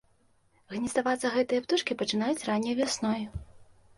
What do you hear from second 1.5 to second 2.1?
птушкі